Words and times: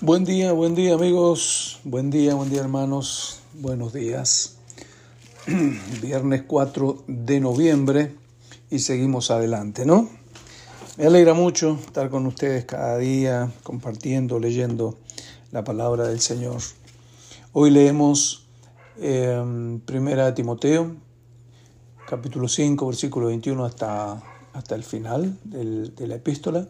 Buen 0.00 0.24
día, 0.24 0.52
buen 0.52 0.76
día 0.76 0.94
amigos, 0.94 1.80
buen 1.82 2.08
día, 2.08 2.36
buen 2.36 2.50
día 2.50 2.60
hermanos, 2.60 3.40
buenos 3.54 3.92
días. 3.92 4.58
Viernes 6.00 6.44
4 6.46 7.02
de 7.08 7.40
noviembre 7.40 8.14
y 8.70 8.78
seguimos 8.78 9.32
adelante, 9.32 9.84
¿no? 9.84 10.08
Me 10.98 11.06
alegra 11.06 11.34
mucho 11.34 11.80
estar 11.84 12.10
con 12.10 12.26
ustedes 12.26 12.64
cada 12.64 12.96
día, 12.96 13.50
compartiendo, 13.64 14.38
leyendo 14.38 14.96
la 15.50 15.64
palabra 15.64 16.06
del 16.06 16.20
Señor. 16.20 16.58
Hoy 17.52 17.72
leemos 17.72 18.46
eh, 19.00 19.80
Primera 19.84 20.32
Timoteo, 20.32 20.94
capítulo 22.08 22.46
5, 22.46 22.86
versículo 22.86 23.26
21 23.26 23.64
hasta, 23.64 24.22
hasta 24.52 24.76
el 24.76 24.84
final 24.84 25.36
de 25.42 26.06
la 26.06 26.14
epístola. 26.14 26.68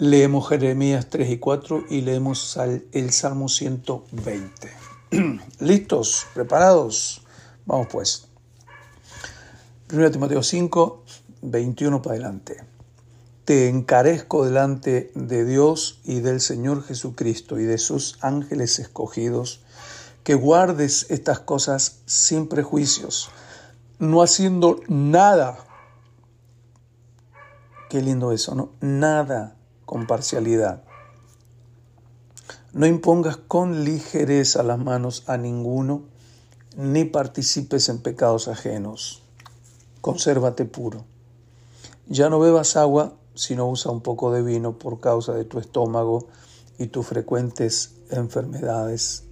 Leemos 0.00 0.48
Jeremías 0.48 1.08
3 1.10 1.28
y 1.28 1.36
4 1.36 1.84
y 1.90 2.00
leemos 2.00 2.58
el 2.92 3.12
Salmo 3.12 3.50
120. 3.50 4.72
¿Listos? 5.60 6.26
¿Preparados? 6.32 7.20
Vamos 7.66 7.88
pues. 7.92 8.26
1 9.92 10.10
Timoteo 10.10 10.42
5, 10.42 11.04
21 11.42 12.00
para 12.00 12.14
adelante. 12.14 12.64
Te 13.44 13.68
encarezco 13.68 14.46
delante 14.46 15.12
de 15.14 15.44
Dios 15.44 16.00
y 16.04 16.20
del 16.20 16.40
Señor 16.40 16.82
Jesucristo 16.82 17.58
y 17.58 17.64
de 17.64 17.76
sus 17.76 18.16
ángeles 18.22 18.78
escogidos, 18.78 19.60
que 20.24 20.34
guardes 20.34 21.10
estas 21.10 21.40
cosas 21.40 22.00
sin 22.06 22.48
prejuicios, 22.48 23.28
no 23.98 24.22
haciendo 24.22 24.80
nada. 24.88 25.58
Qué 27.90 28.00
lindo 28.00 28.32
eso, 28.32 28.54
¿no? 28.54 28.70
Nada 28.80 29.58
con 29.90 30.06
parcialidad. 30.06 30.84
No 32.72 32.86
impongas 32.86 33.36
con 33.36 33.82
ligereza 33.84 34.62
las 34.62 34.78
manos 34.78 35.24
a 35.26 35.36
ninguno, 35.36 36.04
ni 36.76 37.04
participes 37.06 37.88
en 37.88 37.98
pecados 37.98 38.46
ajenos. 38.46 39.20
Consérvate 40.00 40.64
puro. 40.64 41.06
Ya 42.06 42.30
no 42.30 42.38
bebas 42.38 42.76
agua, 42.76 43.14
sino 43.34 43.68
usa 43.68 43.90
un 43.90 44.00
poco 44.00 44.30
de 44.30 44.44
vino 44.44 44.78
por 44.78 45.00
causa 45.00 45.32
de 45.34 45.44
tu 45.44 45.58
estómago 45.58 46.28
y 46.78 46.86
tus 46.86 47.08
frecuentes 47.08 47.94
enfermedades. 48.10 49.24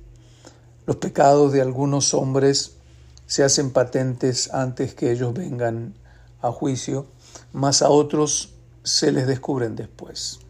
Los 0.87 0.97
pecados 0.97 1.53
de 1.53 1.61
algunos 1.61 2.15
hombres 2.15 2.79
se 3.27 3.45
hacen 3.45 3.71
patentes 3.71 4.53
antes 4.53 4.93
que 4.93 5.13
ellos 5.13 5.35
vengan 5.35 5.95
a 6.43 6.51
juicio, 6.51 7.07
mas 7.53 7.81
a 7.81 7.91
otros 7.91 8.55
se 8.83 9.13
les 9.13 9.29
descubren 9.29 9.77
después. 9.77 10.41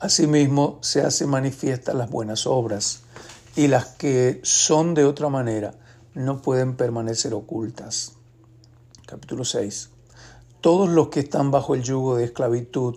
Asimismo, 0.00 0.78
se 0.80 1.02
hace 1.02 1.26
manifiesta 1.26 1.92
las 1.92 2.08
buenas 2.08 2.46
obras, 2.46 3.02
y 3.54 3.68
las 3.68 3.84
que 3.84 4.40
son 4.42 4.94
de 4.94 5.04
otra 5.04 5.28
manera 5.28 5.74
no 6.14 6.40
pueden 6.40 6.74
permanecer 6.74 7.34
ocultas. 7.34 8.12
Capítulo 9.04 9.44
6. 9.44 9.90
Todos 10.62 10.88
los 10.88 11.08
que 11.08 11.20
están 11.20 11.50
bajo 11.50 11.74
el 11.74 11.82
yugo 11.82 12.16
de 12.16 12.24
esclavitud 12.24 12.96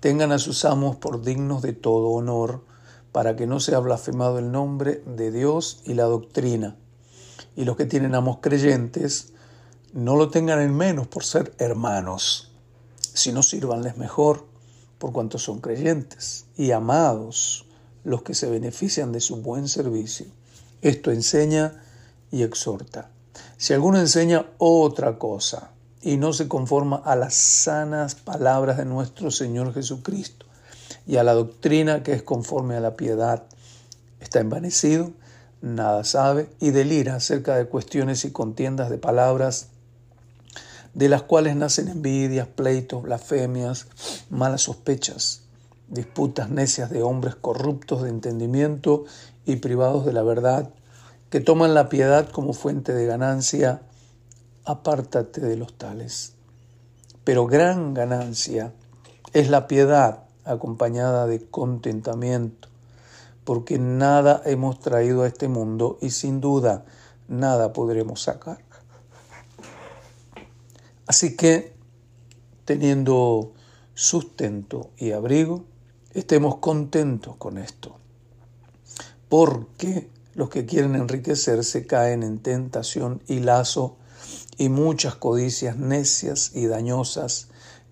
tengan 0.00 0.32
a 0.32 0.40
sus 0.40 0.64
amos 0.64 0.96
por 0.96 1.22
dignos 1.22 1.62
de 1.62 1.74
todo 1.74 2.08
honor, 2.08 2.64
para 3.12 3.36
que 3.36 3.46
no 3.46 3.60
sea 3.60 3.78
blasfemado 3.78 4.40
el 4.40 4.50
nombre 4.50 5.00
de 5.06 5.30
Dios 5.30 5.80
y 5.84 5.94
la 5.94 6.04
doctrina. 6.06 6.74
Y 7.54 7.66
los 7.66 7.76
que 7.76 7.86
tienen 7.86 8.16
amos 8.16 8.38
creyentes, 8.40 9.32
no 9.92 10.16
lo 10.16 10.28
tengan 10.28 10.60
en 10.60 10.76
menos 10.76 11.06
por 11.06 11.22
ser 11.22 11.54
hermanos, 11.58 12.50
sino 13.14 13.44
sírvanles 13.44 13.96
mejor 13.96 14.50
por 15.02 15.10
cuanto 15.10 15.36
son 15.36 15.58
creyentes 15.58 16.46
y 16.56 16.70
amados 16.70 17.66
los 18.04 18.22
que 18.22 18.34
se 18.34 18.48
benefician 18.48 19.10
de 19.10 19.18
su 19.18 19.42
buen 19.42 19.66
servicio. 19.66 20.26
Esto 20.80 21.10
enseña 21.10 21.82
y 22.30 22.44
exhorta. 22.44 23.10
Si 23.56 23.72
alguno 23.72 23.98
enseña 23.98 24.46
otra 24.58 25.18
cosa 25.18 25.72
y 26.02 26.18
no 26.18 26.32
se 26.32 26.46
conforma 26.46 27.02
a 27.04 27.16
las 27.16 27.34
sanas 27.34 28.14
palabras 28.14 28.76
de 28.76 28.84
nuestro 28.84 29.32
Señor 29.32 29.74
Jesucristo 29.74 30.46
y 31.04 31.16
a 31.16 31.24
la 31.24 31.34
doctrina 31.34 32.04
que 32.04 32.12
es 32.12 32.22
conforme 32.22 32.76
a 32.76 32.80
la 32.80 32.94
piedad, 32.94 33.42
está 34.20 34.38
envanecido, 34.38 35.10
nada 35.62 36.04
sabe 36.04 36.48
y 36.60 36.70
delira 36.70 37.16
acerca 37.16 37.56
de 37.56 37.66
cuestiones 37.66 38.24
y 38.24 38.30
contiendas 38.30 38.88
de 38.88 38.98
palabras 38.98 39.66
de 40.94 41.08
las 41.08 41.22
cuales 41.22 41.56
nacen 41.56 41.88
envidias, 41.88 42.48
pleitos, 42.48 43.02
blasfemias, 43.02 43.86
malas 44.30 44.62
sospechas, 44.62 45.42
disputas 45.88 46.50
necias 46.50 46.90
de 46.90 47.02
hombres 47.02 47.34
corruptos 47.34 48.02
de 48.02 48.10
entendimiento 48.10 49.04
y 49.46 49.56
privados 49.56 50.04
de 50.04 50.12
la 50.12 50.22
verdad, 50.22 50.70
que 51.30 51.40
toman 51.40 51.74
la 51.74 51.88
piedad 51.88 52.28
como 52.28 52.52
fuente 52.52 52.92
de 52.92 53.06
ganancia, 53.06 53.82
apártate 54.64 55.40
de 55.40 55.56
los 55.56 55.76
tales. 55.76 56.34
Pero 57.24 57.46
gran 57.46 57.94
ganancia 57.94 58.72
es 59.32 59.48
la 59.48 59.66
piedad 59.66 60.24
acompañada 60.44 61.26
de 61.26 61.46
contentamiento, 61.46 62.68
porque 63.44 63.78
nada 63.78 64.42
hemos 64.44 64.80
traído 64.80 65.22
a 65.22 65.26
este 65.26 65.48
mundo 65.48 65.98
y 66.00 66.10
sin 66.10 66.40
duda 66.40 66.84
nada 67.28 67.72
podremos 67.72 68.22
sacar. 68.22 68.58
Así 71.06 71.36
que, 71.36 71.72
teniendo 72.64 73.52
sustento 73.94 74.90
y 74.96 75.12
abrigo, 75.12 75.64
estemos 76.14 76.56
contentos 76.56 77.36
con 77.36 77.58
esto, 77.58 77.96
porque 79.28 80.08
los 80.34 80.48
que 80.48 80.64
quieren 80.64 80.94
enriquecerse 80.94 81.86
caen 81.86 82.22
en 82.22 82.38
tentación 82.38 83.22
y 83.26 83.40
lazo 83.40 83.96
y 84.56 84.68
muchas 84.68 85.16
codicias 85.16 85.76
necias 85.76 86.52
y 86.54 86.66
dañosas 86.66 87.48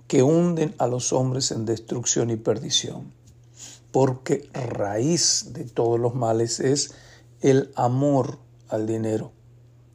que 0.06 0.22
hunden 0.22 0.75
a 0.78 0.87
los 0.87 1.12
hombres 1.12 1.50
en 1.50 1.66
destrucción 1.66 2.31
y 2.31 2.37
perdición. 2.37 3.12
Porque 3.93 4.49
raíz 4.54 5.53
de 5.53 5.65
todos 5.65 5.99
los 5.99 6.15
males 6.15 6.60
es 6.60 6.94
el 7.41 7.72
amor 7.75 8.38
al 8.69 8.87
dinero 8.87 9.32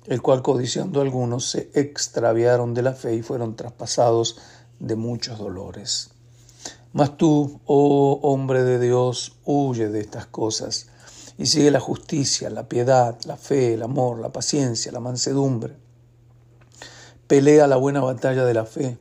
el 0.07 0.21
cual 0.21 0.41
codiciando 0.41 1.01
algunos 1.01 1.49
se 1.49 1.69
extraviaron 1.73 2.73
de 2.73 2.81
la 2.81 2.93
fe 2.93 3.15
y 3.15 3.21
fueron 3.21 3.55
traspasados 3.55 4.37
de 4.79 4.95
muchos 4.95 5.39
dolores. 5.39 6.09
Mas 6.93 7.17
tú, 7.17 7.59
oh 7.65 8.19
hombre 8.21 8.63
de 8.63 8.79
Dios, 8.79 9.33
huye 9.43 9.89
de 9.89 9.99
estas 9.99 10.27
cosas 10.27 10.87
y 11.37 11.47
sigue 11.47 11.71
la 11.71 11.79
justicia, 11.79 12.49
la 12.49 12.69
piedad, 12.69 13.17
la 13.25 13.35
fe, 13.35 13.73
el 13.73 13.83
amor, 13.83 14.19
la 14.19 14.31
paciencia, 14.31 14.91
la 14.91 14.99
mansedumbre. 14.99 15.75
Pelea 17.27 17.67
la 17.67 17.75
buena 17.75 18.01
batalla 18.01 18.45
de 18.45 18.53
la 18.53 18.65
fe, 18.65 18.97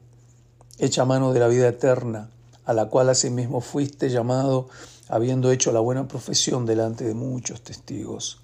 echa 0.78 1.04
mano 1.04 1.32
de 1.32 1.40
la 1.40 1.48
vida 1.48 1.68
eterna, 1.68 2.30
a 2.64 2.72
la 2.72 2.86
cual 2.86 3.10
asimismo 3.10 3.60
fuiste 3.60 4.08
llamado, 4.08 4.68
habiendo 5.08 5.52
hecho 5.52 5.70
la 5.70 5.80
buena 5.80 6.08
profesión 6.08 6.66
delante 6.66 7.04
de 7.04 7.14
muchos 7.14 7.62
testigos. 7.62 8.40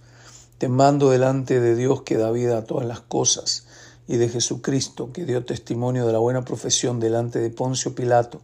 Te 0.60 0.68
mando 0.68 1.08
delante 1.08 1.58
de 1.58 1.74
Dios 1.74 2.02
que 2.02 2.18
da 2.18 2.30
vida 2.30 2.58
a 2.58 2.64
todas 2.64 2.86
las 2.86 3.00
cosas 3.00 3.64
y 4.06 4.18
de 4.18 4.28
Jesucristo 4.28 5.10
que 5.10 5.24
dio 5.24 5.46
testimonio 5.46 6.06
de 6.06 6.12
la 6.12 6.18
buena 6.18 6.44
profesión 6.44 7.00
delante 7.00 7.38
de 7.38 7.48
Poncio 7.48 7.94
Pilato, 7.94 8.42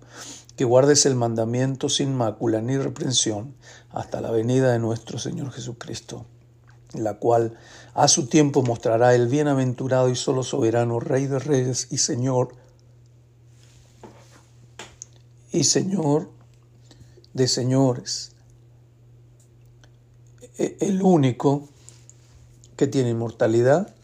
que 0.57 0.65
guardes 0.65 1.05
el 1.05 1.15
mandamiento 1.15 1.91
sin 1.91 2.15
mácula 2.15 2.63
ni 2.63 2.79
reprensión 2.79 3.55
hasta 3.91 4.23
la 4.23 4.31
venida 4.31 4.73
de 4.73 4.79
nuestro 4.79 5.19
Señor 5.19 5.53
Jesucristo, 5.53 6.25
la 6.95 7.19
cual 7.19 7.59
a 7.93 8.09
su 8.09 8.29
tiempo 8.29 8.63
mostrará 8.63 9.15
el 9.15 9.29
bienaventurado 9.29 10.09
y 10.09 10.17
solo 10.17 10.43
soberano 10.43 11.01
Rey 11.01 11.27
de 11.27 11.39
Reyes 11.39 11.89
y 11.91 11.99
Señor 11.99 12.55
y 15.53 15.65
Señor 15.65 16.31
de 17.35 17.47
señores, 17.47 18.33
e-, 20.57 20.79
el 20.81 21.03
único 21.03 21.69
que 22.77 22.87
tiene 22.87 23.11
inmortalidad, 23.11 23.95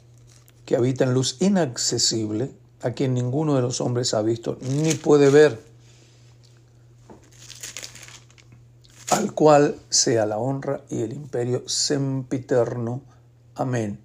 que 0.65 0.77
habita 0.77 1.05
en 1.05 1.15
luz 1.15 1.37
inaccesible, 1.41 2.51
a 2.83 2.93
quien 2.93 3.15
ninguno 3.15 3.55
de 3.55 3.63
los 3.63 3.81
hombres 3.81 4.13
ha 4.15 4.23
visto 4.23 4.59
ni 4.61 4.95
puede 4.95 5.31
ver, 5.31 5.61
al 9.11 9.33
cual 9.33 9.77
sea 9.89 10.27
la 10.27 10.39
honra 10.39 10.83
y 10.89 11.03
el 11.03 11.13
imperio 11.13 11.63
sempiterno. 11.69 13.03
Amén. 13.55 14.01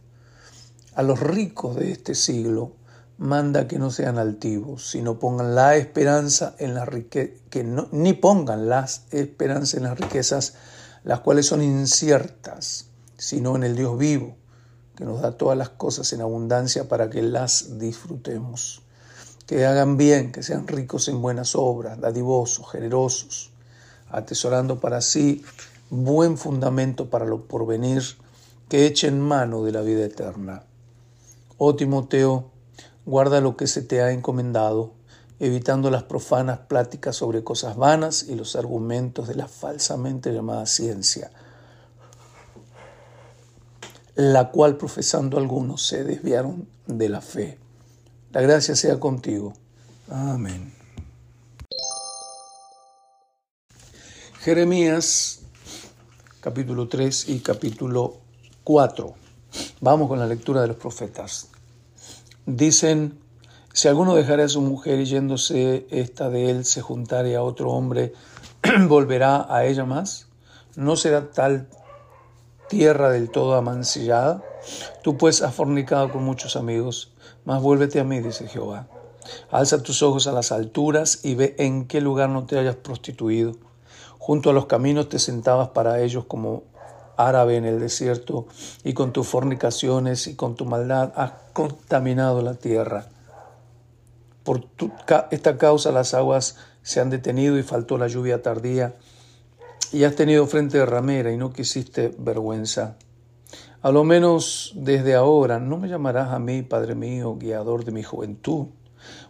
A 0.93 1.01
los 1.01 1.19
ricos 1.19 1.75
de 1.75 1.91
este 1.91 2.13
siglo 2.13 2.73
manda 3.17 3.67
que 3.67 3.79
no 3.79 3.89
sean 3.89 4.19
altivos, 4.19 4.87
sino 4.89 5.17
pongan 5.17 5.55
la 5.55 5.75
esperanza 5.75 6.55
en 6.59 6.75
la 6.75 6.85
riqueza, 6.85 7.33
que 7.49 7.63
no, 7.63 7.87
ni 7.91 8.13
pongan 8.13 8.69
las 8.69 9.05
esperanzas 9.11 9.75
en 9.75 9.83
las 9.83 9.99
riquezas, 9.99 10.53
las 11.03 11.21
cuales 11.21 11.47
son 11.47 11.63
inciertas, 11.63 12.87
sino 13.17 13.55
en 13.55 13.63
el 13.63 13.75
Dios 13.75 13.97
vivo 13.97 14.35
que 14.97 15.05
nos 15.05 15.21
da 15.21 15.31
todas 15.31 15.55
las 15.55 15.69
cosas 15.69 16.11
en 16.11 16.21
abundancia 16.21 16.89
para 16.89 17.09
que 17.09 17.21
las 17.21 17.77
disfrutemos. 17.77 18.81
Que 19.45 19.65
hagan 19.67 19.95
bien, 19.95 20.31
que 20.31 20.41
sean 20.41 20.67
ricos 20.67 21.07
en 21.07 21.21
buenas 21.21 21.55
obras, 21.55 22.01
dadivosos, 22.01 22.69
generosos, 22.71 23.51
atesorando 24.09 24.79
para 24.79 25.01
sí 25.01 25.45
buen 25.91 26.37
fundamento 26.37 27.11
para 27.11 27.25
lo 27.25 27.47
porvenir, 27.47 28.03
que 28.69 28.87
echen 28.87 29.21
mano 29.21 29.63
de 29.63 29.71
la 29.71 29.81
vida 29.81 30.03
eterna. 30.03 30.63
Oh 31.59 31.75
Timoteo, 31.75 32.49
guarda 33.05 33.39
lo 33.39 33.55
que 33.55 33.67
se 33.67 33.83
te 33.83 34.01
ha 34.01 34.11
encomendado, 34.11 34.93
evitando 35.39 35.91
las 35.91 36.03
profanas 36.03 36.59
pláticas 36.67 37.15
sobre 37.15 37.43
cosas 37.43 37.77
vanas 37.77 38.23
y 38.23 38.33
los 38.33 38.55
argumentos 38.55 39.27
de 39.27 39.35
la 39.35 39.47
falsamente 39.47 40.33
llamada 40.33 40.65
ciencia, 40.65 41.31
la 44.17 44.49
cual 44.49 44.77
profesando 44.77 45.37
algunos 45.37 45.85
se 45.85 46.03
desviaron 46.03 46.67
de 46.87 47.07
la 47.07 47.21
fe. 47.21 47.59
La 48.31 48.41
gracia 48.41 48.75
sea 48.75 48.99
contigo. 48.99 49.53
Amén. 50.09 50.73
Jeremías 54.39 55.41
capítulo 56.39 56.87
3 56.87 57.29
y 57.29 57.41
capítulo 57.41 58.17
4. 58.63 59.13
Vamos 59.81 60.07
con 60.07 60.17
la 60.17 60.25
lectura 60.25 60.61
de 60.61 60.67
los 60.69 60.77
profetas. 60.77 61.49
Dicen, 62.47 63.19
si 63.71 63.87
alguno 63.87 64.15
dejare 64.15 64.41
a 64.41 64.49
su 64.49 64.61
mujer 64.61 64.99
y 64.99 65.05
yéndose 65.05 65.85
esta 65.91 66.31
de 66.31 66.49
él 66.49 66.65
se 66.65 66.81
juntare 66.81 67.35
a 67.35 67.43
otro 67.43 67.69
hombre, 67.69 68.13
¿volverá 68.87 69.45
a 69.47 69.65
ella 69.65 69.85
más? 69.85 70.25
¿No 70.75 70.95
será 70.95 71.29
tal 71.29 71.67
tierra 72.69 73.09
del 73.09 73.29
todo 73.29 73.55
amancillada? 73.55 74.43
Tú 75.03 75.17
pues 75.17 75.41
has 75.41 75.55
fornicado 75.55 76.11
con 76.11 76.23
muchos 76.23 76.55
amigos, 76.55 77.11
mas 77.45 77.61
vuélvete 77.61 77.99
a 77.99 78.03
mí, 78.03 78.19
dice 78.19 78.47
Jehová. 78.47 78.87
Alza 79.51 79.83
tus 79.83 80.03
ojos 80.03 80.27
a 80.27 80.31
las 80.31 80.51
alturas 80.51 81.19
y 81.23 81.35
ve 81.35 81.55
en 81.57 81.87
qué 81.87 82.01
lugar 82.01 82.29
no 82.29 82.45
te 82.45 82.57
hayas 82.57 82.75
prostituido. 82.75 83.53
Junto 84.17 84.49
a 84.49 84.53
los 84.53 84.65
caminos 84.65 85.09
te 85.09 85.19
sentabas 85.19 85.69
para 85.69 86.01
ellos 86.01 86.25
como 86.25 86.63
árabe 87.17 87.57
en 87.57 87.65
el 87.65 87.79
desierto, 87.79 88.47
y 88.83 88.93
con 88.93 89.11
tus 89.11 89.27
fornicaciones 89.27 90.27
y 90.27 90.35
con 90.35 90.55
tu 90.55 90.65
maldad 90.65 91.11
has 91.15 91.31
contaminado 91.51 92.41
la 92.41 92.53
tierra. 92.53 93.07
Por 94.43 94.65
esta 95.31 95.57
causa 95.57 95.91
las 95.91 96.13
aguas 96.13 96.55
se 96.83 97.01
han 97.01 97.09
detenido 97.09 97.57
y 97.57 97.63
faltó 97.63 97.97
la 97.97 98.07
lluvia 98.07 98.41
tardía, 98.41 98.95
y 99.91 100.03
has 100.03 100.15
tenido 100.15 100.45
frente 100.47 100.77
de 100.77 100.85
ramera 100.85 101.31
y 101.31 101.37
no 101.37 101.53
quisiste 101.53 102.13
vergüenza. 102.17 102.97
A 103.81 103.91
lo 103.91 104.03
menos 104.03 104.73
desde 104.75 105.15
ahora 105.15 105.59
no 105.59 105.77
me 105.77 105.87
llamarás 105.87 106.33
a 106.33 106.39
mí, 106.39 106.61
Padre 106.61 106.95
mío, 106.95 107.37
guiador 107.37 107.85
de 107.85 107.91
mi 107.91 108.03
juventud. 108.03 108.67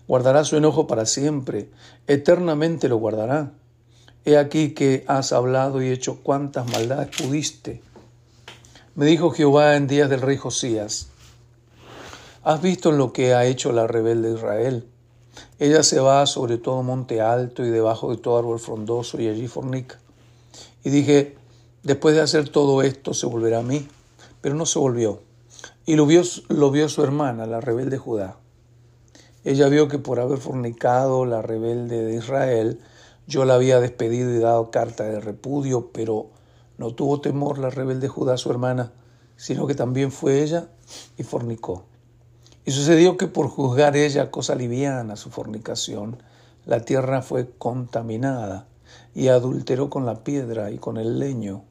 Guardará 0.07 0.43
su 0.43 0.55
enojo 0.57 0.87
para 0.87 1.05
siempre, 1.05 1.69
eternamente 2.07 2.87
lo 2.87 2.97
guardará. 2.97 3.51
He 4.25 4.37
aquí 4.37 4.73
que 4.73 5.03
has 5.07 5.31
hablado 5.31 5.81
y 5.81 5.89
hecho 5.89 6.23
cuantas 6.23 6.71
maldades 6.71 7.15
pudiste. 7.15 7.81
Me 8.95 9.05
dijo 9.05 9.31
Jehová 9.31 9.75
en 9.75 9.87
días 9.87 10.09
del 10.09 10.21
rey 10.21 10.37
Josías, 10.37 11.09
¿has 12.43 12.61
visto 12.61 12.91
lo 12.91 13.13
que 13.13 13.33
ha 13.33 13.45
hecho 13.45 13.71
la 13.71 13.85
rebelde 13.85 14.33
Israel? 14.33 14.87
Ella 15.59 15.83
se 15.83 15.99
va 15.99 16.25
sobre 16.25 16.57
todo 16.57 16.81
monte 16.83 17.21
alto 17.21 17.63
y 17.63 17.69
debajo 17.69 18.09
de 18.09 18.17
todo 18.17 18.39
árbol 18.39 18.59
frondoso 18.59 19.21
y 19.21 19.27
allí 19.27 19.47
fornica. 19.47 19.99
Y 20.83 20.89
dije, 20.89 21.35
después 21.83 22.15
de 22.15 22.21
hacer 22.21 22.49
todo 22.49 22.81
esto 22.81 23.13
se 23.13 23.25
volverá 23.25 23.59
a 23.59 23.63
mí 23.63 23.87
pero 24.41 24.55
no 24.55 24.65
se 24.65 24.79
volvió. 24.79 25.21
Y 25.85 25.95
lo 25.95 26.05
vio, 26.05 26.21
lo 26.49 26.71
vio 26.71 26.89
su 26.89 27.03
hermana, 27.03 27.45
la 27.45 27.61
rebelde 27.61 27.97
Judá. 27.97 28.37
Ella 29.43 29.69
vio 29.69 29.87
que 29.87 29.99
por 29.99 30.19
haber 30.19 30.37
fornicado 30.39 31.25
la 31.25 31.41
rebelde 31.41 32.03
de 32.03 32.15
Israel, 32.15 32.79
yo 33.27 33.45
la 33.45 33.55
había 33.55 33.79
despedido 33.79 34.33
y 34.33 34.39
dado 34.39 34.71
carta 34.71 35.03
de 35.05 35.19
repudio, 35.19 35.91
pero 35.91 36.29
no 36.77 36.93
tuvo 36.93 37.21
temor 37.21 37.57
la 37.57 37.69
rebelde 37.69 38.07
Judá, 38.07 38.37
su 38.37 38.49
hermana, 38.51 38.91
sino 39.35 39.67
que 39.67 39.75
también 39.75 40.11
fue 40.11 40.43
ella 40.43 40.69
y 41.17 41.23
fornicó. 41.23 41.85
Y 42.65 42.71
sucedió 42.71 43.15
que 43.17 43.27
por 43.27 43.47
juzgar 43.47 43.95
ella 43.95 44.29
cosa 44.31 44.55
liviana 44.55 45.15
su 45.15 45.29
fornicación, 45.29 46.21
la 46.65 46.81
tierra 46.81 47.21
fue 47.21 47.49
contaminada 47.57 48.67
y 49.15 49.27
adulteró 49.27 49.89
con 49.89 50.05
la 50.05 50.23
piedra 50.23 50.71
y 50.71 50.77
con 50.77 50.97
el 50.97 51.19
leño 51.19 51.63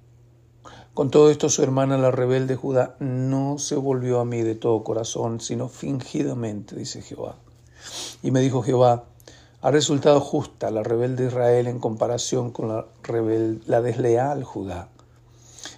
con 0.96 1.10
todo 1.10 1.30
esto 1.30 1.50
su 1.50 1.62
hermana 1.62 1.98
la 1.98 2.10
rebelde 2.10 2.56
Judá 2.56 2.96
no 3.00 3.58
se 3.58 3.76
volvió 3.76 4.18
a 4.18 4.24
mí 4.24 4.40
de 4.40 4.54
todo 4.54 4.82
corazón, 4.82 5.42
sino 5.42 5.68
fingidamente, 5.68 6.74
dice 6.74 7.02
Jehová. 7.02 7.36
Y 8.22 8.30
me 8.30 8.40
dijo 8.40 8.62
Jehová, 8.62 9.04
ha 9.60 9.70
resultado 9.70 10.22
justa 10.22 10.70
la 10.70 10.82
rebelde 10.82 11.26
Israel 11.26 11.66
en 11.66 11.80
comparación 11.80 12.50
con 12.50 12.68
la, 12.68 12.86
la 13.66 13.82
desleal 13.82 14.42
Judá. 14.42 14.88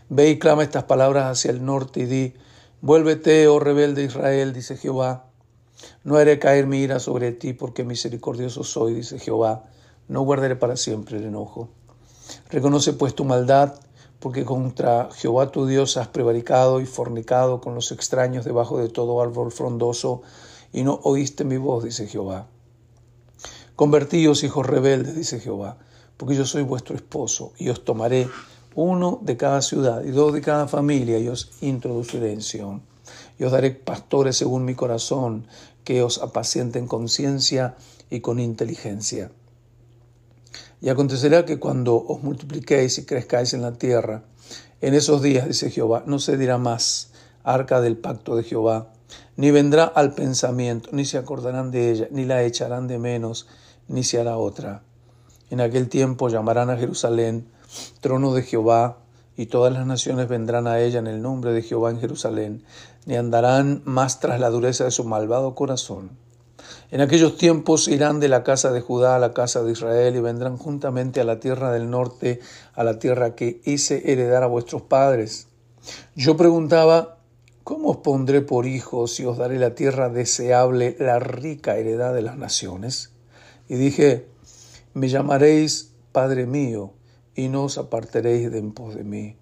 Ve 0.08 0.31
y 0.31 0.38
clama 0.38 0.62
estas 0.62 0.85
palabras 0.85 1.25
hacia 1.32 1.50
el 1.50 1.64
norte 1.64 1.99
y 1.99 2.06
di, 2.06 2.35
vuélvete, 2.81 3.49
oh 3.49 3.58
rebelde 3.58 4.05
Israel, 4.05 4.52
dice 4.52 4.76
Jehová. 4.76 5.25
No 6.05 6.14
haré 6.14 6.38
caer 6.38 6.69
mi 6.69 6.79
ira 6.79 7.00
sobre 7.00 7.32
ti, 7.32 7.55
porque 7.55 7.82
misericordioso 7.82 8.62
soy, 8.62 8.94
dice 8.94 9.19
Jehová. 9.19 9.64
No 10.09 10.23
guardaré 10.23 10.57
para 10.57 10.77
siempre 10.77 11.19
el 11.19 11.25
enojo. 11.25 11.69
Reconoce 12.51 12.93
pues 12.93 13.15
tu 13.15 13.25
maldad 13.25 13.75
porque 14.21 14.45
contra 14.45 15.11
Jehová 15.13 15.51
tu 15.51 15.67
Dios 15.67 15.97
has 15.97 16.09
prevaricado 16.09 16.81
y 16.81 16.87
fornicado 16.87 17.61
con 17.61 17.75
los 17.75 17.93
extraños 17.93 18.45
debajo 18.45 18.79
de 18.79 18.89
todo 18.89 19.21
árbol 19.23 19.53
frondoso, 19.53 20.23
y 20.73 20.83
no 20.83 21.01
oíste 21.05 21.45
mi 21.45 21.57
voz, 21.57 21.85
dice 21.85 22.07
Jehová. 22.07 22.47
Convertíos, 23.77 24.43
hijos 24.43 24.67
rebeldes, 24.67 25.15
dice 25.15 25.41
Jehová, 25.41 25.79
porque 26.17 26.35
yo 26.35 26.45
soy 26.45 26.63
vuestro 26.63 26.97
esposo, 26.97 27.53
y 27.59 27.69
os 27.69 27.85
tomaré 27.85 28.29
uno 28.75 29.21
de 29.23 29.37
cada 29.37 29.63
ciudad 29.63 30.05
y 30.05 30.11
dos 30.11 30.33
de 30.33 30.41
cada 30.41 30.67
familia, 30.67 31.19
y 31.19 31.29
os 31.29 31.53
introduciré 31.61 32.33
en 32.33 32.43
Sion. 32.43 32.83
Y 33.39 33.45
os 33.45 33.53
daré 33.53 33.71
pastores 33.71 34.37
según 34.37 34.65
mi 34.65 34.75
corazón, 34.75 35.47
que 35.85 36.03
os 36.03 36.19
apacienten 36.19 36.89
con 36.89 37.09
ciencia 37.09 37.77
y 38.11 38.21
con 38.21 38.41
inteligencia. 38.41 39.31
Y 40.81 40.91
acontecerá 40.91 41.45
que 41.45 41.59
cuando 41.59 41.97
os 41.97 42.23
multipliquéis 42.23 42.99
y 42.99 43.05
crezcáis 43.05 43.53
en 43.53 43.63
la 43.63 43.73
tierra, 43.73 44.23
en 44.81 44.95
esos 44.95 45.23
días, 45.23 45.49
dice 45.49 45.71
Jehová, 45.71 46.05
no 46.07 46.21
se 46.21 46.37
dirá 46.37 46.57
más 46.59 47.11
arca 47.43 47.81
del 47.81 47.97
pacto 47.97 48.37
de 48.37 48.45
Jehová, 48.45 48.93
ni 49.37 49.51
vendrá 49.51 49.85
al 49.85 50.15
pensamiento, 50.15 50.91
ni 50.93 51.05
se 51.05 51.19
acordarán 51.19 51.71
de 51.71 51.91
ella, 51.91 52.09
ni 52.11 52.25
la 52.25 52.45
echarán 52.45 52.87
de 52.87 52.99
menos, 52.99 53.49
ni 53.89 54.05
se 54.05 54.21
hará 54.21 54.37
otra. 54.37 54.83
En 55.51 55.61
aquel 55.61 55.89
tiempo 55.89 56.29
llamarán 56.29 56.71
a 56.71 56.77
Jerusalén 56.77 57.49
trono 58.00 58.33
de 58.35 58.43
Jehová, 58.43 58.99
y 59.37 59.47
todas 59.47 59.73
las 59.73 59.87
naciones 59.87 60.29
vendrán 60.29 60.67
a 60.67 60.81
ella 60.81 60.99
en 60.99 61.07
el 61.07 61.23
nombre 61.23 61.52
de 61.52 61.62
Jehová 61.62 61.91
en 61.91 62.00
Jerusalén, 62.00 62.64
ni 63.07 63.17
andarán 63.17 63.83
más 63.85 64.21
tras 64.21 64.41
la 64.41 64.50
dureza 64.50 64.85
de 64.85 64.91
su 64.91 65.05
malvado 65.05 65.55
corazón 65.55 66.11
en 66.91 67.01
aquellos 67.01 67.37
tiempos 67.37 67.89
irán 67.89 68.21
de 68.21 68.29
la 68.29 68.43
casa 68.43 68.73
de 68.73 68.81
Judá 68.81 69.17
a 69.17 69.19
la 69.19 69.35
casa 69.35 69.63
de 69.63 69.73
Israel 69.73 70.17
y 70.17 70.21
vendrán 70.21 70.57
juntamente 70.57 71.21
a 71.21 71.25
la 71.25 71.41
tierra 71.41 71.71
del 71.71 71.91
norte, 71.91 72.41
a 72.75 72.85
la 72.85 72.99
tierra 72.99 73.35
que 73.35 73.61
hice 73.65 74.11
heredar 74.13 74.43
a 74.43 74.47
vuestros 74.47 74.83
padres. 74.83 75.49
Yo 76.15 76.37
preguntaba, 76.37 77.19
¿cómo 77.65 77.91
os 77.91 77.97
pondré 77.99 78.41
por 78.41 78.67
hijos 78.67 79.21
y 79.21 79.25
os 79.25 79.39
daré 79.39 79.59
la 79.59 79.75
tierra 79.75 80.09
deseable, 80.09 80.97
la 80.99 81.19
rica 81.19 81.77
heredad 81.77 82.15
de 82.15 82.23
las 82.23 82.37
naciones? 82.37 83.13
Y 83.69 83.77
dije, 83.77 84.27
me 84.95 85.09
llamaréis 85.09 85.93
Padre 86.13 86.47
mío, 86.47 86.95
y 87.35 87.49
no 87.49 87.65
os 87.65 87.79
apartaréis 87.79 88.51
de 88.51 88.59
en 88.59 88.73
pos 88.73 88.97
de 88.97 89.05
mí. 89.05 89.37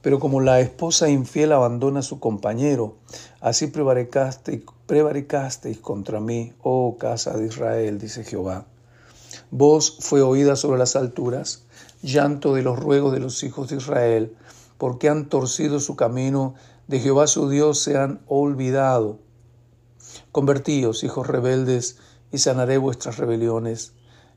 Pero 0.00 0.18
como 0.18 0.40
la 0.40 0.60
esposa 0.60 1.10
infiel 1.10 1.52
abandona 1.52 2.00
a 2.00 2.02
su 2.02 2.18
compañero, 2.18 2.96
así 3.40 3.66
prevaricasteis, 3.66 4.62
prevaricasteis 4.86 5.78
contra 5.78 6.20
mí, 6.20 6.52
oh 6.62 6.96
casa 6.98 7.36
de 7.36 7.46
Israel, 7.46 7.98
dice 7.98 8.24
Jehová. 8.24 8.66
Voz 9.50 9.98
fue 10.00 10.22
oída 10.22 10.56
sobre 10.56 10.78
las 10.78 10.96
alturas, 10.96 11.64
llanto 12.02 12.54
de 12.54 12.62
los 12.62 12.78
ruegos 12.78 13.12
de 13.12 13.20
los 13.20 13.42
hijos 13.42 13.68
de 13.68 13.76
Israel, 13.76 14.36
porque 14.78 15.08
han 15.08 15.28
torcido 15.28 15.80
su 15.80 15.96
camino, 15.96 16.54
de 16.86 17.00
Jehová 17.00 17.26
su 17.26 17.48
Dios 17.48 17.80
se 17.80 17.96
han 17.96 18.20
olvidado. 18.26 19.18
Convertíos, 20.32 21.02
hijos 21.04 21.26
rebeldes, 21.26 21.98
y 22.32 22.38
sanaré 22.38 22.78
vuestras 22.78 23.18
rebeliones. 23.18 23.92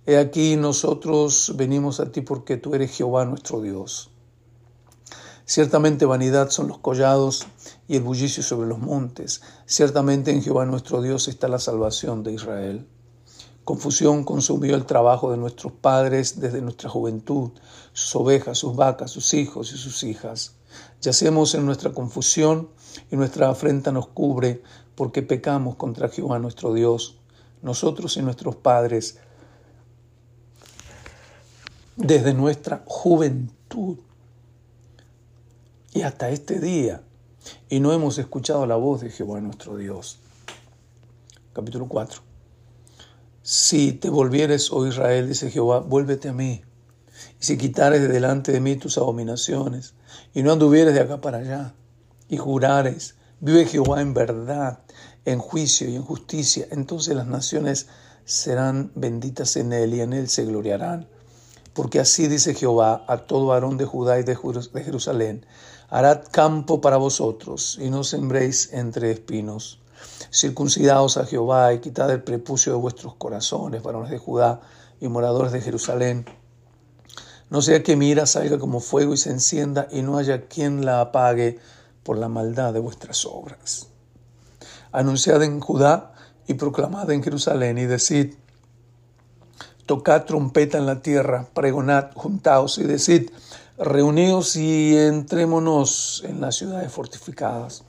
He 0.06 0.18
aquí 0.18 0.56
nosotros 0.56 1.54
venimos 1.56 2.00
a 2.00 2.12
ti 2.12 2.22
porque 2.22 2.58
tú 2.58 2.74
eres 2.74 2.92
Jehová 2.92 3.26
nuestro 3.26 3.62
Dios. 3.62 4.12
Ciertamente 5.46 6.06
vanidad 6.06 6.50
son 6.50 6.68
los 6.68 6.78
collados 6.78 7.48
y 7.90 7.96
el 7.96 8.04
bullicio 8.04 8.44
sobre 8.44 8.70
los 8.70 8.78
montes. 8.78 9.42
Ciertamente 9.66 10.30
en 10.32 10.44
Jehová 10.44 10.66
nuestro 10.66 11.02
Dios 11.02 11.28
está 11.28 11.48
la 11.48 11.58
salvación 11.58 12.22
de 12.22 12.34
Israel. 12.34 12.88
Confusión 13.66 14.24
consumió 14.24 14.76
el 14.76 14.86
trabajo 14.86 15.32
de 15.32 15.38
nuestros 15.38 15.74
padres 15.74 16.40
desde 16.40 16.62
nuestra 16.62 16.88
juventud, 16.88 17.50
sus 17.92 18.16
ovejas, 18.16 18.60
sus 18.60 18.76
vacas, 18.76 19.10
sus 19.10 19.34
hijos 19.34 19.74
y 19.74 19.78
sus 19.78 20.04
hijas. 20.04 20.54
Yacemos 21.02 21.56
en 21.56 21.66
nuestra 21.66 21.92
confusión 21.92 22.70
y 23.10 23.16
nuestra 23.16 23.50
afrenta 23.50 23.92
nos 23.92 24.08
cubre 24.08 24.62
porque 24.94 25.24
pecamos 25.24 25.76
contra 25.76 26.10
Jehová 26.10 26.38
nuestro 26.38 26.76
Dios, 26.76 27.18
nosotros 27.64 28.18
y 28.18 28.22
nuestros 28.22 28.56
padres, 28.56 29.18
desde 31.96 32.36
nuestra 32.36 32.84
juventud 32.86 33.98
y 35.92 36.04
hasta 36.04 36.30
este 36.30 36.60
día, 36.60 37.02
y 37.70 37.80
no 37.80 37.94
hemos 37.94 38.18
escuchado 38.18 38.66
la 38.66 38.76
voz 38.76 39.02
de 39.02 39.10
Jehová 39.10 39.42
nuestro 39.42 39.78
Dios. 39.78 40.20
Capítulo 41.54 41.88
4. 41.88 42.22
Si 43.42 43.94
te 43.94 44.10
volvieres, 44.10 44.72
oh 44.72 44.86
Israel, 44.86 45.28
dice 45.28 45.50
Jehová, 45.50 45.80
vuélvete 45.80 46.30
a 46.30 46.34
mí. 46.34 46.62
Y 47.40 47.44
si 47.44 47.58
quitares 47.58 48.02
de 48.02 48.08
delante 48.08 48.52
de 48.52 48.60
mí 48.60 48.76
tus 48.76 48.98
abominaciones, 48.98 49.94
y 50.34 50.44
no 50.44 50.52
anduvieres 50.52 50.94
de 50.94 51.02
acá 51.02 51.20
para 51.22 51.40
allá, 51.40 51.74
y 52.28 52.38
jurares, 52.38 53.16
vive 53.40 53.66
Jehová 53.66 54.02
en 54.02 54.14
verdad, 54.14 54.80
en 55.26 55.40
juicio 55.40 55.90
y 55.90 55.96
en 55.96 56.04
justicia, 56.04 56.68
entonces 56.72 57.16
las 57.16 57.28
naciones 57.28 57.88
serán 58.26 58.92
benditas 58.96 59.56
en 59.56 59.74
él 59.74 59.94
y 59.96 60.02
en 60.02 60.14
él 60.14 60.30
se 60.30 60.46
gloriarán. 60.46 61.08
Porque 61.74 62.00
así 62.00 62.28
dice 62.28 62.54
Jehová 62.54 63.04
a 63.08 63.18
todo 63.18 63.48
varón 63.48 63.78
de 63.78 63.86
Judá 63.86 64.20
y 64.20 64.24
de 64.24 64.36
Jerusalén, 64.36 65.46
harad 65.90 66.24
campo 66.32 66.82
para 66.82 66.98
vosotros 66.98 67.78
y 67.82 67.90
no 67.90 68.04
sembréis 68.04 68.74
entre 68.74 69.12
espinos. 69.12 69.80
Circuncidaos 70.32 71.18
a 71.18 71.26
Jehová 71.26 71.74
y 71.74 71.80
quitad 71.80 72.12
el 72.12 72.24
prepucio 72.24 72.74
de 72.74 72.80
vuestros 72.80 73.16
corazones, 73.16 73.82
varones 73.82 74.12
de 74.12 74.18
Judá 74.18 74.62
y 75.02 75.08
moradores 75.08 75.52
de 75.52 75.62
Jerusalén. 75.62 76.26
No 77.50 77.62
sea 77.62 77.82
que 77.82 77.96
mi 77.96 78.10
ira 78.10 78.26
salga 78.28 78.60
como 78.60 78.80
fuego 78.80 79.14
y 79.14 79.18
se 79.18 79.32
encienda 79.32 79.88
y 79.92 80.04
no 80.04 80.18
haya 80.18 80.48
quien 80.48 80.86
la 80.86 81.02
apague 81.02 81.60
por 82.04 82.18
la 82.18 82.30
maldad 82.30 82.74
de 82.74 82.80
vuestras 82.80 83.26
obras. 83.26 83.88
Anunciad 84.92 85.42
en 85.44 85.60
Judá 85.60 86.14
y 86.48 86.54
proclamad 86.54 87.10
en 87.12 87.24
Jerusalén 87.24 87.78
y 87.78 87.86
decid, 87.86 88.36
tocad 89.86 90.26
trompeta 90.26 90.78
en 90.78 90.86
la 90.86 91.02
tierra, 91.02 91.48
pregonad, 91.54 92.12
juntaos 92.14 92.78
y 92.78 92.84
decid, 92.84 93.32
reuníos 93.80 94.56
y 94.56 94.96
entrémonos 94.96 96.24
en 96.28 96.42
las 96.42 96.56
ciudades 96.56 96.92
fortificadas. 96.92 97.84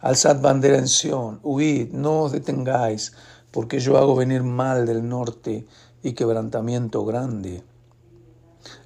Alzad 0.00 0.40
bandera 0.40 0.78
en 0.78 0.88
Sión, 0.88 1.40
huid, 1.42 1.92
no 1.92 2.22
os 2.22 2.32
detengáis, 2.32 3.12
porque 3.50 3.78
yo 3.78 3.98
hago 3.98 4.16
venir 4.16 4.42
mal 4.42 4.86
del 4.86 5.08
norte 5.08 5.66
y 6.02 6.14
quebrantamiento 6.14 7.04
grande. 7.04 7.62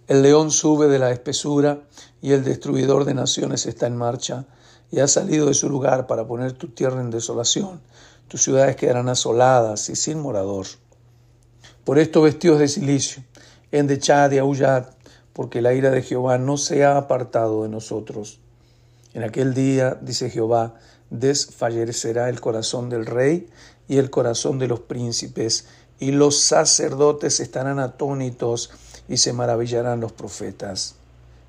El 0.08 0.22
león 0.22 0.50
sube 0.50 0.88
de 0.88 0.98
la 0.98 1.12
espesura 1.12 1.80
y 2.20 2.32
el 2.32 2.44
destruidor 2.44 3.04
de 3.04 3.14
naciones 3.14 3.64
está 3.64 3.86
en 3.86 3.96
marcha 3.96 4.44
y 4.90 5.00
ha 5.00 5.08
salido 5.08 5.46
de 5.46 5.54
su 5.54 5.70
lugar 5.70 6.06
para 6.06 6.26
poner 6.26 6.52
tu 6.52 6.68
tierra 6.68 7.00
en 7.00 7.10
desolación 7.10 7.80
tus 8.28 8.42
ciudades 8.42 8.76
quedarán 8.76 9.08
asoladas 9.08 9.88
y 9.90 9.96
sin 9.96 10.20
morador. 10.20 10.66
Por 11.84 11.98
esto 11.98 12.22
vestidos 12.22 12.58
de 12.58 12.68
silicio, 12.68 13.22
endechad 13.70 14.30
y 14.32 14.38
aullad, 14.38 14.86
porque 15.34 15.60
la 15.60 15.74
ira 15.74 15.90
de 15.90 16.00
Jehová 16.00 16.38
no 16.38 16.56
se 16.56 16.84
ha 16.84 16.96
apartado 16.96 17.64
de 17.64 17.68
nosotros. 17.68 18.40
En 19.12 19.24
aquel 19.24 19.52
día, 19.52 19.98
dice 20.00 20.30
Jehová, 20.30 20.74
desfallecerá 21.10 22.28
el 22.28 22.40
corazón 22.40 22.88
del 22.88 23.04
rey 23.04 23.48
y 23.86 23.98
el 23.98 24.10
corazón 24.10 24.58
de 24.58 24.68
los 24.68 24.80
príncipes, 24.80 25.66
y 26.00 26.12
los 26.12 26.40
sacerdotes 26.40 27.38
estarán 27.40 27.78
atónitos 27.78 28.70
y 29.08 29.18
se 29.18 29.32
maravillarán 29.32 30.00
los 30.00 30.12
profetas. 30.12 30.96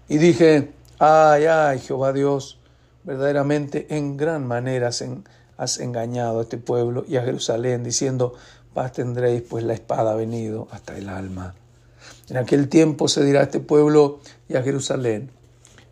Y 0.07 0.17
dije, 0.17 0.73
ay, 0.99 1.45
ay, 1.45 1.79
Jehová 1.79 2.13
Dios, 2.13 2.59
verdaderamente 3.03 3.87
en 3.95 4.17
gran 4.17 4.45
manera 4.45 4.89
has 5.57 5.79
engañado 5.79 6.39
a 6.39 6.43
este 6.43 6.57
pueblo 6.57 7.05
y 7.07 7.17
a 7.17 7.23
Jerusalén, 7.23 7.83
diciendo, 7.83 8.33
paz 8.73 8.93
tendréis, 8.93 9.41
pues 9.41 9.63
la 9.63 9.73
espada 9.73 10.11
ha 10.11 10.15
venido 10.15 10.67
hasta 10.71 10.97
el 10.97 11.09
alma. 11.09 11.55
En 12.29 12.37
aquel 12.37 12.69
tiempo 12.69 13.07
se 13.07 13.23
dirá 13.23 13.41
a 13.41 13.43
este 13.43 13.59
pueblo 13.59 14.19
y 14.49 14.55
a 14.55 14.63
Jerusalén, 14.63 15.31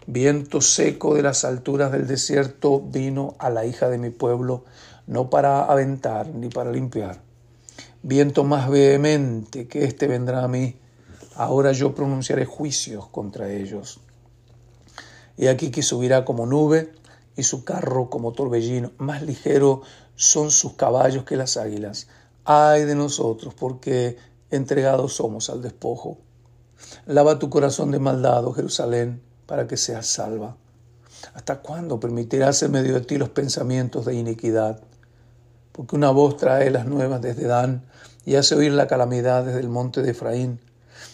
viento 0.07 0.61
seco 0.61 1.15
de 1.15 1.21
las 1.21 1.45
alturas 1.45 1.91
del 1.91 2.07
desierto 2.07 2.81
vino 2.81 3.35
a 3.39 3.49
la 3.49 3.65
hija 3.65 3.89
de 3.89 3.97
mi 3.97 4.09
pueblo, 4.09 4.65
no 5.07 5.29
para 5.29 5.63
aventar 5.65 6.27
ni 6.29 6.49
para 6.49 6.71
limpiar. 6.71 7.21
Viento 8.01 8.43
más 8.43 8.69
vehemente 8.69 9.67
que 9.67 9.85
éste 9.85 10.07
vendrá 10.07 10.43
a 10.43 10.47
mí, 10.47 10.75
ahora 11.35 11.71
yo 11.71 11.95
pronunciaré 11.95 12.45
juicios 12.45 13.07
contra 13.07 13.49
ellos. 13.51 13.99
Y 15.37 15.47
aquí 15.47 15.71
que 15.71 15.81
subirá 15.81 16.25
como 16.25 16.45
nube, 16.45 16.91
y 17.35 17.43
su 17.43 17.63
carro 17.63 18.09
como 18.09 18.33
torbellino. 18.33 18.91
Más 18.97 19.23
ligero 19.23 19.81
son 20.15 20.51
sus 20.51 20.73
caballos 20.73 21.23
que 21.23 21.35
las 21.35 21.57
águilas. 21.57 22.07
Ay 22.45 22.85
de 22.85 22.95
nosotros, 22.95 23.53
porque 23.53 24.17
entregados 24.55 25.13
somos 25.13 25.49
al 25.49 25.61
despojo. 25.61 26.17
Lava 27.05 27.39
tu 27.39 27.49
corazón 27.49 27.91
de 27.91 27.99
maldad, 27.99 28.45
oh 28.45 28.53
Jerusalén, 28.53 29.21
para 29.45 29.67
que 29.67 29.77
seas 29.77 30.07
salva. 30.07 30.57
¿Hasta 31.33 31.61
cuándo 31.61 31.99
permitirás 31.99 32.61
en 32.63 32.71
medio 32.71 32.93
de 32.93 33.01
ti 33.01 33.17
los 33.17 33.29
pensamientos 33.29 34.05
de 34.05 34.15
iniquidad? 34.15 34.81
Porque 35.71 35.95
una 35.95 36.11
voz 36.11 36.37
trae 36.37 36.69
las 36.69 36.85
nuevas 36.85 37.21
desde 37.21 37.47
Dan 37.47 37.85
y 38.25 38.35
hace 38.35 38.55
oír 38.55 38.71
la 38.71 38.87
calamidad 38.87 39.45
desde 39.45 39.59
el 39.59 39.69
monte 39.69 40.01
de 40.01 40.11
Efraín. 40.11 40.59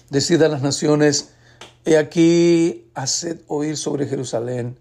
Decida 0.10 0.48
a 0.48 0.50
las 0.50 0.62
naciones, 0.62 1.30
he 1.86 1.98
aquí, 1.98 2.90
haced 2.96 3.42
oír 3.48 3.78
sobre 3.78 4.08
Jerusalén 4.08 4.78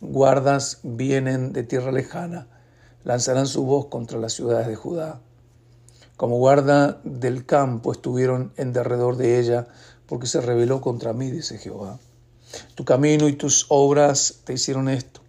Guardas 0.00 0.78
vienen 0.82 1.52
de 1.52 1.62
tierra 1.62 1.92
lejana, 1.92 2.46
lanzarán 3.04 3.46
su 3.46 3.64
voz 3.64 3.86
contra 3.86 4.18
las 4.18 4.32
ciudades 4.32 4.66
de 4.66 4.74
Judá. 4.74 5.20
Como 6.20 6.36
guarda 6.36 7.00
del 7.02 7.46
campo 7.46 7.92
estuvieron 7.92 8.52
en 8.58 8.74
derredor 8.74 9.16
de 9.16 9.40
ella, 9.40 9.68
porque 10.04 10.26
se 10.26 10.42
rebeló 10.42 10.82
contra 10.82 11.14
mí, 11.14 11.30
dice 11.30 11.56
Jehová. 11.56 11.98
Tu 12.74 12.84
camino 12.84 13.26
y 13.26 13.32
tus 13.32 13.64
obras 13.70 14.40
te 14.44 14.52
hicieron 14.52 14.90
esto. 14.90 15.22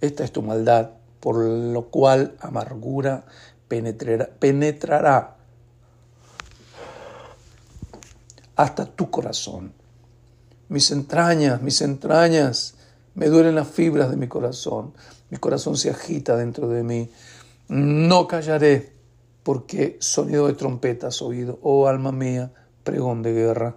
Esta 0.00 0.22
es 0.22 0.30
tu 0.30 0.42
maldad, 0.42 0.90
por 1.18 1.38
lo 1.38 1.88
cual 1.88 2.36
amargura 2.38 3.24
penetrará, 3.66 4.28
penetrará 4.38 5.38
hasta 8.54 8.86
tu 8.86 9.10
corazón. 9.10 9.72
Mis 10.68 10.92
entrañas, 10.92 11.60
mis 11.62 11.80
entrañas 11.80 12.74
me 13.16 13.26
duelen 13.26 13.56
las 13.56 13.66
fibras 13.66 14.08
de 14.08 14.16
mi 14.16 14.28
corazón. 14.28 14.94
Mi 15.30 15.38
corazón 15.38 15.76
se 15.76 15.90
agita 15.90 16.36
dentro 16.36 16.68
de 16.68 16.84
mí. 16.84 17.10
No 17.66 18.28
callaré, 18.28 19.01
porque 19.42 19.96
sonido 20.00 20.46
de 20.46 20.54
trompetas 20.54 21.22
oído. 21.22 21.58
Oh 21.62 21.88
alma 21.88 22.12
mía, 22.12 22.52
pregón 22.84 23.22
de 23.22 23.32
guerra. 23.32 23.76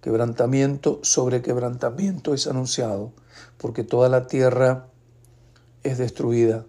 Quebrantamiento 0.00 1.00
sobre 1.02 1.42
quebrantamiento 1.42 2.34
es 2.34 2.46
anunciado, 2.46 3.12
porque 3.58 3.84
toda 3.84 4.08
la 4.08 4.26
tierra 4.26 4.88
es 5.82 5.98
destruida. 5.98 6.64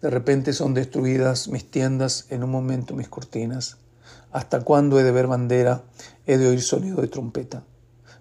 De 0.00 0.10
repente 0.10 0.52
son 0.52 0.74
destruidas 0.74 1.48
mis 1.48 1.70
tiendas, 1.70 2.26
en 2.30 2.42
un 2.42 2.50
momento 2.50 2.94
mis 2.94 3.08
cortinas. 3.08 3.76
¿Hasta 4.32 4.62
cuándo 4.62 4.98
he 4.98 5.02
de 5.02 5.12
ver 5.12 5.26
bandera? 5.26 5.82
He 6.26 6.38
de 6.38 6.48
oír 6.48 6.62
sonido 6.62 7.00
de 7.00 7.08
trompeta 7.08 7.64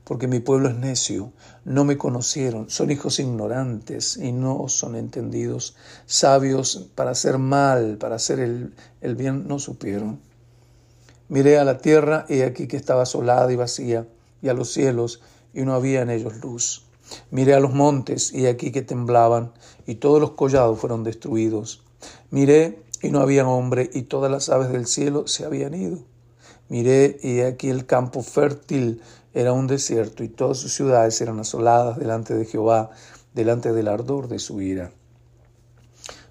porque 0.09 0.27
mi 0.27 0.39
pueblo 0.39 0.69
es 0.69 0.75
necio, 0.75 1.33
no 1.65 1.85
me 1.85 1.99
conocieron, 1.99 2.67
son 2.71 2.89
hijos 2.89 3.19
ignorantes 3.19 4.17
y 4.17 4.31
no 4.31 4.67
son 4.67 4.95
entendidos, 4.95 5.75
sabios 6.07 6.89
para 6.95 7.11
hacer 7.11 7.37
mal, 7.37 7.99
para 7.99 8.15
hacer 8.15 8.39
el, 8.39 8.73
el 9.01 9.15
bien, 9.15 9.47
no 9.47 9.59
supieron. 9.59 10.19
Miré 11.27 11.59
a 11.59 11.63
la 11.63 11.77
tierra 11.77 12.25
y 12.27 12.41
aquí 12.41 12.67
que 12.67 12.75
estaba 12.75 13.03
asolada 13.03 13.53
y 13.53 13.55
vacía, 13.55 14.07
y 14.41 14.49
a 14.49 14.55
los 14.55 14.73
cielos, 14.73 15.21
y 15.53 15.61
no 15.61 15.75
había 15.75 16.01
en 16.01 16.09
ellos 16.09 16.37
luz. 16.41 16.87
Miré 17.29 17.53
a 17.53 17.59
los 17.59 17.75
montes 17.75 18.33
y 18.33 18.47
aquí 18.47 18.71
que 18.71 18.81
temblaban, 18.81 19.51
y 19.85 19.93
todos 19.93 20.19
los 20.19 20.31
collados 20.31 20.79
fueron 20.79 21.03
destruidos. 21.03 21.83
Miré 22.31 22.81
y 23.03 23.09
no 23.09 23.19
había 23.19 23.47
hombre, 23.47 23.91
y 23.93 24.01
todas 24.01 24.31
las 24.31 24.49
aves 24.49 24.71
del 24.71 24.87
cielo 24.87 25.27
se 25.27 25.45
habían 25.45 25.75
ido. 25.75 25.99
Miré 26.69 27.19
y 27.23 27.41
aquí 27.41 27.69
el 27.69 27.87
campo 27.87 28.21
fértil 28.21 29.01
era 29.33 29.53
un 29.53 29.67
desierto 29.67 30.24
y 30.24 30.29
todas 30.29 30.57
sus 30.57 30.74
ciudades 30.74 31.19
eran 31.21 31.39
asoladas 31.39 32.00
delante 32.00 32.33
de 32.33 32.45
Jehová, 32.45 32.89
delante 33.33 33.74
del 33.74 33.88
ardor 33.88 34.27
de 34.27 34.39
su 34.39 34.62
ira. 34.62 34.91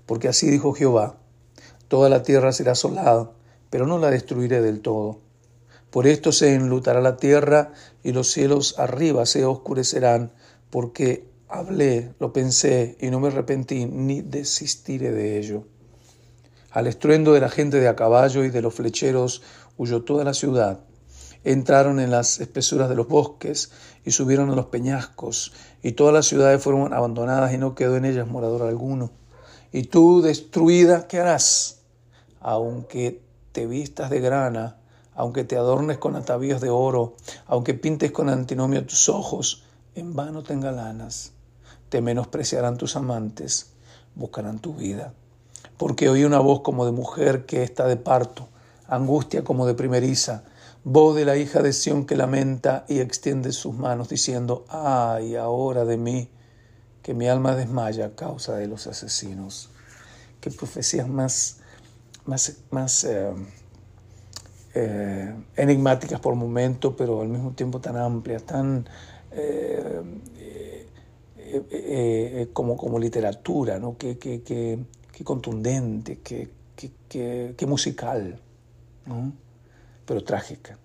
Porque 0.06 0.28
así 0.28 0.50
dijo 0.50 0.72
Jehová, 0.72 1.16
toda 1.86 2.08
la 2.08 2.22
tierra 2.22 2.52
será 2.52 2.72
asolada, 2.72 3.30
pero 3.70 3.86
no 3.86 3.98
la 3.98 4.10
destruiré 4.10 4.60
del 4.60 4.80
todo. 4.80 5.20
Por 5.90 6.06
esto 6.06 6.32
se 6.32 6.54
enlutará 6.54 7.00
la 7.00 7.16
tierra 7.16 7.72
y 8.02 8.12
los 8.12 8.30
cielos 8.30 8.78
arriba 8.78 9.26
se 9.26 9.44
oscurecerán, 9.44 10.32
porque 10.70 11.28
hablé, 11.48 12.14
lo 12.18 12.32
pensé 12.32 12.96
y 13.00 13.10
no 13.10 13.20
me 13.20 13.28
arrepentí 13.28 13.86
ni 13.86 14.22
desistiré 14.22 15.12
de 15.12 15.38
ello. 15.38 15.64
Al 16.70 16.86
estruendo 16.86 17.32
de 17.32 17.40
la 17.40 17.48
gente 17.48 17.80
de 17.80 17.88
a 17.88 17.96
caballo 17.96 18.44
y 18.44 18.50
de 18.50 18.60
los 18.60 18.74
flecheros 18.74 19.42
huyó 19.78 20.02
toda 20.02 20.24
la 20.24 20.34
ciudad 20.34 20.80
entraron 21.44 22.00
en 22.00 22.10
las 22.10 22.40
espesuras 22.40 22.88
de 22.88 22.94
los 22.94 23.08
bosques 23.08 23.70
y 24.04 24.10
subieron 24.10 24.50
a 24.50 24.56
los 24.56 24.66
peñascos, 24.66 25.52
y 25.82 25.92
todas 25.92 26.14
las 26.14 26.26
ciudades 26.26 26.62
fueron 26.62 26.92
abandonadas 26.92 27.52
y 27.52 27.58
no 27.58 27.74
quedó 27.74 27.96
en 27.96 28.04
ellas 28.04 28.26
morador 28.26 28.62
alguno. 28.62 29.10
Y 29.72 29.84
tú, 29.84 30.22
destruida, 30.22 31.06
¿qué 31.08 31.20
harás? 31.20 31.80
Aunque 32.40 33.22
te 33.52 33.66
vistas 33.66 34.10
de 34.10 34.20
grana, 34.20 34.76
aunque 35.14 35.44
te 35.44 35.56
adornes 35.56 35.98
con 35.98 36.16
atavíos 36.16 36.60
de 36.60 36.70
oro, 36.70 37.16
aunque 37.46 37.74
pintes 37.74 38.12
con 38.12 38.28
antinomio 38.28 38.86
tus 38.86 39.08
ojos, 39.08 39.64
en 39.94 40.14
vano 40.14 40.42
te 40.42 40.52
engalanas, 40.52 41.32
te 41.88 42.00
menospreciarán 42.00 42.78
tus 42.78 42.94
amantes, 42.96 43.72
buscarán 44.14 44.60
tu 44.60 44.74
vida. 44.74 45.12
Porque 45.76 46.08
oí 46.08 46.24
una 46.24 46.38
voz 46.38 46.60
como 46.60 46.86
de 46.86 46.92
mujer 46.92 47.46
que 47.46 47.62
está 47.62 47.86
de 47.86 47.96
parto, 47.96 48.48
angustia 48.86 49.42
como 49.42 49.66
de 49.66 49.74
primeriza, 49.74 50.44
voz 50.90 51.14
de 51.14 51.26
la 51.26 51.36
hija 51.36 51.60
de 51.60 51.74
Sión 51.74 52.06
que 52.06 52.16
lamenta 52.16 52.86
y 52.88 53.00
extiende 53.00 53.52
sus 53.52 53.74
manos 53.74 54.08
diciendo, 54.08 54.64
ay, 54.70 55.36
ahora 55.36 55.84
de 55.84 55.98
mí, 55.98 56.30
que 57.02 57.12
mi 57.12 57.28
alma 57.28 57.54
desmaya 57.54 58.06
a 58.06 58.10
causa 58.14 58.56
de 58.56 58.68
los 58.68 58.86
asesinos. 58.86 59.68
Qué 60.40 60.50
profecías 60.50 61.06
más, 61.06 61.58
más, 62.24 62.56
más 62.70 63.04
eh, 63.04 63.34
eh, 64.74 65.34
enigmáticas 65.56 66.20
por 66.20 66.34
momento, 66.34 66.96
pero 66.96 67.20
al 67.20 67.28
mismo 67.28 67.52
tiempo 67.52 67.80
tan 67.80 67.98
amplias, 67.98 68.44
tan 68.44 68.88
eh, 69.30 70.00
como, 72.54 72.78
como 72.78 72.98
literatura, 72.98 73.78
¿no? 73.78 73.98
Qué, 73.98 74.16
qué, 74.18 74.78
contundente, 75.22 76.20
qué, 76.20 76.48
qué 76.76 77.66
musical, 77.66 78.40
¿no? 79.04 79.32
Pero 80.08 80.24
trágica. 80.24 80.78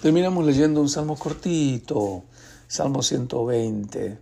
Terminamos 0.00 0.46
leyendo 0.46 0.80
un 0.80 0.88
salmo 0.88 1.14
cortito, 1.16 2.24
Salmo 2.66 3.02
120. 3.02 4.18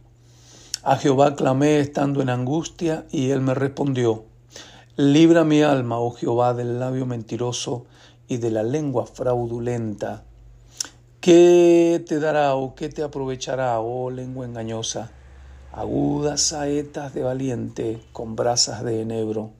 A 0.82 0.96
Jehová 0.96 1.36
clamé 1.36 1.78
estando 1.78 2.20
en 2.20 2.30
angustia 2.30 3.06
y 3.12 3.30
él 3.30 3.42
me 3.42 3.54
respondió. 3.54 4.24
Libra 4.96 5.44
mi 5.44 5.62
alma, 5.62 6.00
oh 6.00 6.10
Jehová, 6.10 6.52
del 6.52 6.80
labio 6.80 7.06
mentiroso 7.06 7.86
y 8.26 8.38
de 8.38 8.50
la 8.50 8.64
lengua 8.64 9.06
fraudulenta. 9.06 10.24
¿Qué 11.20 12.04
te 12.08 12.18
dará 12.18 12.56
o 12.56 12.74
qué 12.74 12.88
te 12.88 13.04
aprovechará, 13.04 13.78
oh 13.78 14.10
lengua 14.10 14.46
engañosa? 14.46 15.12
Agudas 15.70 16.40
saetas 16.40 17.14
de 17.14 17.22
valiente 17.22 18.02
con 18.12 18.34
brasas 18.34 18.82
de 18.82 19.02
enebro. 19.02 19.59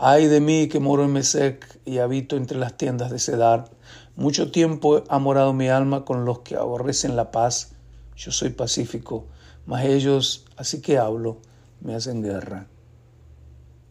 Ay 0.00 0.28
de 0.28 0.40
mí 0.40 0.68
que 0.68 0.78
moro 0.78 1.04
en 1.04 1.12
Mesec 1.12 1.80
y 1.84 1.98
habito 1.98 2.36
entre 2.36 2.56
las 2.56 2.76
tiendas 2.76 3.10
de 3.10 3.18
Cedar. 3.18 3.68
Mucho 4.14 4.52
tiempo 4.52 5.02
ha 5.08 5.18
morado 5.18 5.52
mi 5.52 5.68
alma 5.68 6.04
con 6.04 6.24
los 6.24 6.38
que 6.40 6.54
aborrecen 6.54 7.16
la 7.16 7.32
paz. 7.32 7.72
Yo 8.14 8.30
soy 8.30 8.50
pacífico, 8.50 9.26
mas 9.66 9.86
ellos, 9.86 10.46
así 10.56 10.80
que 10.80 10.98
hablo, 10.98 11.38
me 11.80 11.96
hacen 11.96 12.22
guerra. 12.22 12.68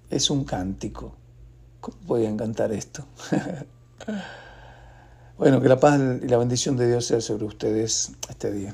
Es 0.09 0.29
un 0.29 0.45
cántico. 0.45 1.13
¿Cómo 1.81 1.97
podían 2.07 2.37
cantar 2.37 2.71
esto? 2.71 3.05
bueno, 5.37 5.59
que 5.59 5.67
la 5.67 5.77
paz 5.77 5.99
y 6.23 6.27
la 6.29 6.37
bendición 6.37 6.77
de 6.77 6.87
Dios 6.87 7.05
sea 7.05 7.19
sobre 7.19 7.43
ustedes 7.43 8.13
este 8.29 8.53
día. 8.53 8.73